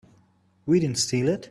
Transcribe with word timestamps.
We 0.65 0.79
didn't 0.79 0.97
steal 0.97 1.27
it. 1.29 1.39